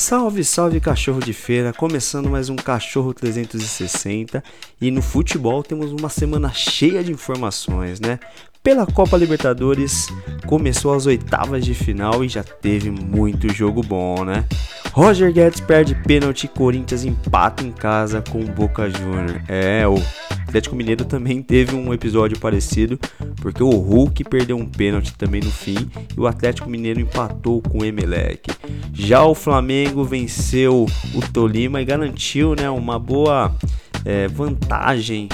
[0.00, 4.42] Salve, salve cachorro de feira, começando mais um Cachorro 360
[4.80, 8.18] e no futebol temos uma semana cheia de informações, né?
[8.62, 10.08] Pela Copa Libertadores
[10.46, 14.46] começou as oitavas de final e já teve muito jogo bom, né?
[14.90, 19.42] Roger Guedes perde pênalti, Corinthians empata em casa com Boca Juniors.
[19.48, 19.96] É, o
[20.50, 22.98] Atlético Mineiro também teve um episódio parecido,
[23.36, 27.78] porque o Hulk perdeu um pênalti também no fim e o Atlético Mineiro empatou com
[27.78, 28.50] o Emelec.
[28.92, 33.54] Já o Flamengo venceu o Tolima e garantiu né, uma boa
[34.04, 35.28] é, vantagem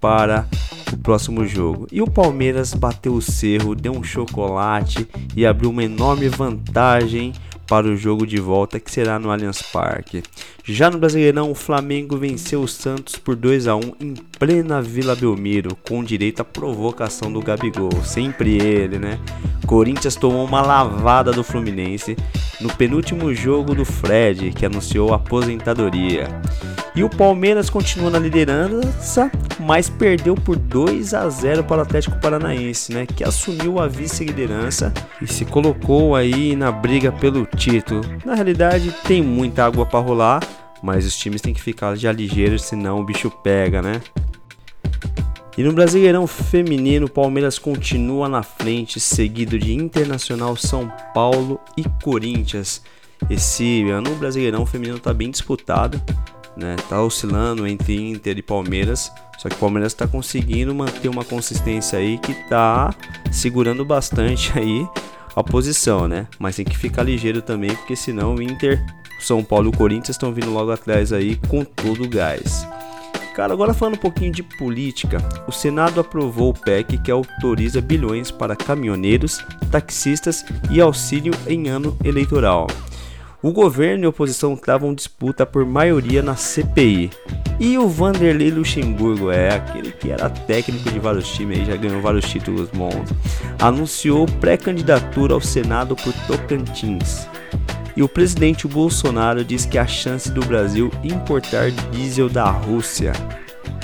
[0.00, 0.46] para
[0.92, 1.88] o próximo jogo.
[1.90, 7.32] E o Palmeiras bateu o cerro, deu um chocolate e abriu uma enorme vantagem
[7.70, 10.24] para o jogo de volta que será no Allianz Parque.
[10.64, 15.14] Já no Brasileirão, o Flamengo venceu o Santos por 2 a 1 em plena Vila
[15.14, 19.20] Belmiro, com direito à provocação do Gabigol, sempre ele, né?
[19.68, 22.16] Corinthians tomou uma lavada do Fluminense
[22.60, 26.26] no penúltimo jogo do Fred, que anunciou aposentadoria.
[26.94, 32.20] E o Palmeiras continua na liderança, mas perdeu por 2 a 0 para o Atlético
[32.20, 38.00] Paranaense, né, que assumiu a vice-liderança e se colocou aí na briga pelo título.
[38.24, 40.40] Na realidade, tem muita água para rolar,
[40.82, 44.00] mas os times têm que ficar já ligeiros, senão o bicho pega, né?
[45.56, 52.82] E no Brasileirão Feminino, Palmeiras continua na frente, seguido de Internacional São Paulo e Corinthians.
[53.28, 56.00] Esse ano o Brasileirão Feminino está bem disputado
[56.60, 56.76] né?
[56.88, 61.98] Tá oscilando entre Inter e Palmeiras, só que o Palmeiras está conseguindo manter uma consistência
[61.98, 62.94] aí que tá
[63.32, 64.86] segurando bastante aí
[65.34, 66.26] a posição, né?
[66.38, 68.84] Mas tem que ficar ligeiro também, porque senão o Inter,
[69.18, 72.66] São Paulo e o Corinthians estão vindo logo atrás aí com todo o gás.
[73.34, 78.30] Cara, agora falando um pouquinho de política, o Senado aprovou o PEC que autoriza bilhões
[78.30, 82.66] para caminhoneiros, taxistas e auxílio em ano eleitoral.
[83.42, 87.10] O governo e a oposição travam disputa por maioria na CPI.
[87.58, 92.02] E o Vanderlei Luxemburgo, é aquele que era técnico de vários times e já ganhou
[92.02, 93.08] vários títulos bons,
[93.58, 97.26] anunciou pré-candidatura ao Senado por Tocantins.
[97.96, 103.12] E o presidente Bolsonaro diz que a chance do Brasil importar diesel da Rússia.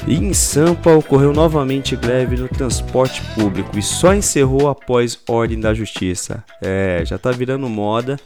[0.07, 5.73] E em Sampa ocorreu novamente greve no transporte público e só encerrou após ordem da
[5.73, 6.45] justiça.
[6.63, 8.19] É, já tá virando moda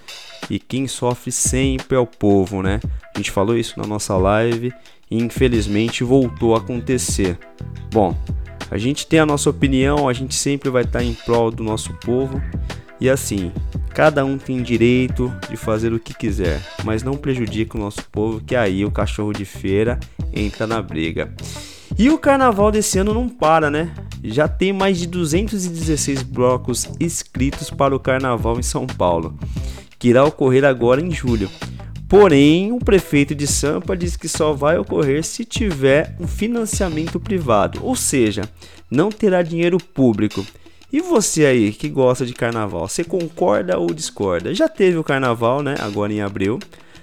[0.51, 2.81] e quem sofre sempre é o povo, né?
[3.15, 4.75] A gente falou isso na nossa live
[5.09, 7.39] e infelizmente voltou a acontecer.
[7.93, 8.17] Bom,
[8.69, 11.95] a gente tem a nossa opinião, a gente sempre vai estar em prol do nosso
[11.95, 12.43] povo
[13.01, 13.53] e assim,
[13.95, 18.41] cada um tem direito de fazer o que quiser, mas não prejudique o nosso povo,
[18.41, 19.99] que aí o cachorro de feira
[20.33, 21.33] entra na briga.
[21.99, 23.93] E o carnaval desse ano não para, né?
[24.23, 29.37] Já tem mais de 216 blocos inscritos para o carnaval em São Paulo
[30.01, 31.49] que irá ocorrer agora em julho.
[32.09, 37.79] Porém, o prefeito de Sampa diz que só vai ocorrer se tiver um financiamento privado,
[37.85, 38.43] ou seja,
[38.91, 40.45] não terá dinheiro público.
[40.93, 44.53] E você aí que gosta de carnaval, você concorda ou discorda?
[44.53, 45.77] Já teve o carnaval, né?
[45.79, 46.59] Agora em abril,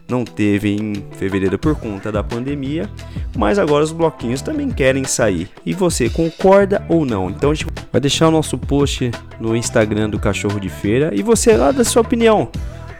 [0.09, 2.89] não teve em fevereiro por conta da pandemia,
[3.37, 5.49] mas agora os bloquinhos também querem sair.
[5.65, 7.29] E você concorda ou não?
[7.29, 11.21] Então a gente vai deixar o nosso post no Instagram do Cachorro de Feira e
[11.21, 12.49] você lá da sua opinião.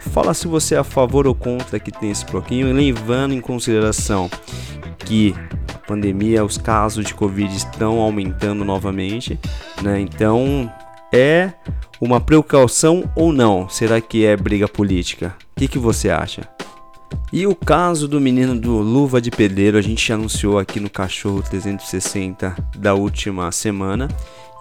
[0.00, 4.30] Fala se você é a favor ou contra que tem esse bloquinho, levando em consideração
[4.98, 5.34] que
[5.74, 9.38] a pandemia, os casos de Covid estão aumentando novamente,
[9.82, 10.00] né?
[10.00, 10.72] Então
[11.12, 11.52] é
[12.00, 13.68] uma precaução ou não?
[13.68, 15.34] Será que é briga política?
[15.56, 16.48] O que, que você acha?
[17.32, 21.42] E o caso do menino do Luva de Pedreiro, a gente anunciou aqui no Cachorro
[21.42, 24.08] 360 da última semana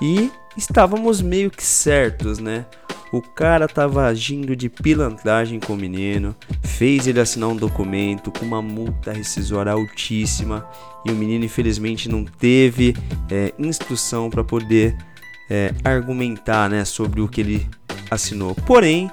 [0.02, 2.66] e estávamos meio que certos, né?
[3.12, 8.46] O cara tava agindo de pilantragem com o menino, fez ele assinar um documento com
[8.46, 10.68] uma multa rescisória altíssima
[11.06, 12.96] e o menino infelizmente não teve
[13.32, 14.98] é, instrução para poder
[15.50, 17.70] é, argumentar né, sobre o que ele
[18.12, 18.54] assinou.
[18.54, 19.10] Porém,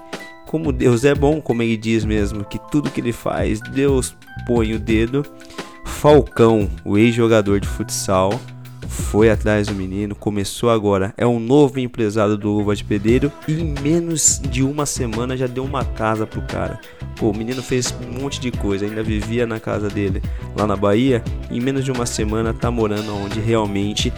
[0.46, 4.75] como Deus é bom, como ele diz mesmo, que tudo que ele faz, Deus põe
[4.75, 5.25] o dedo.
[5.85, 8.41] Falcão, o ex-jogador de futsal,
[8.94, 13.52] foi atrás do menino, começou agora, é um novo empresário do Luva de Pedreiro e
[13.52, 16.81] em menos de uma semana já deu uma casa pro cara.
[17.17, 20.23] Pô, o menino fez um monte de coisa, ainda vivia na casa dele
[20.56, 24.12] lá na Bahia, em menos de uma semana tá morando onde realmente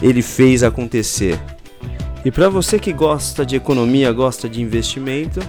[0.00, 1.38] ele fez acontecer.
[2.24, 5.40] E para você que gosta de economia, gosta de investimento,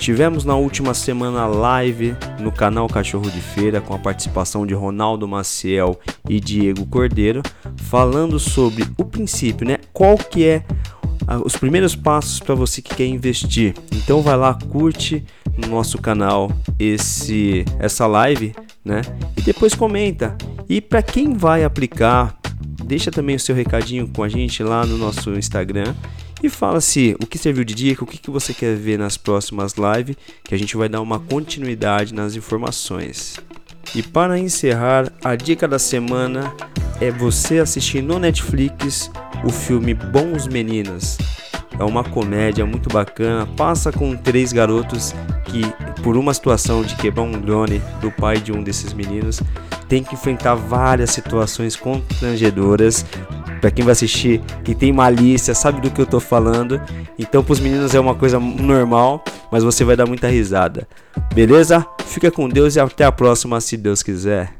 [0.00, 5.28] Tivemos na última semana live no canal Cachorro de Feira com a participação de Ronaldo
[5.28, 7.42] Maciel e Diego Cordeiro,
[7.76, 9.78] falando sobre o princípio, né?
[9.92, 10.64] Qual que é
[11.44, 13.74] os primeiros passos para você que quer investir.
[13.92, 15.24] Então vai lá, curte
[15.56, 19.02] no nosso canal esse essa live, né?
[19.36, 20.36] E depois comenta.
[20.68, 22.36] E para quem vai aplicar,
[22.84, 25.94] deixa também o seu recadinho com a gente lá no nosso Instagram
[26.42, 29.16] e fala se o que serviu de dica, o que, que você quer ver nas
[29.16, 33.36] próximas lives, que a gente vai dar uma continuidade nas informações.
[33.94, 36.54] E para encerrar, a dica da semana
[37.00, 39.10] é você assistir no Netflix
[39.44, 41.16] o filme Bons Meninos.
[41.78, 45.14] É uma comédia muito bacana, passa com três garotos
[45.46, 45.62] que,
[46.02, 49.40] por uma situação de quebrar um drone do pai de um desses meninos,
[49.88, 53.06] tem que enfrentar várias situações constrangedoras.
[53.62, 56.78] Para quem vai assistir, quem tem malícia, sabe do que eu tô falando.
[57.18, 60.86] Então, para os meninos é uma coisa normal, mas você vai dar muita risada.
[61.34, 61.86] Beleza?
[62.04, 64.59] Fica com Deus e até a próxima, se Deus quiser.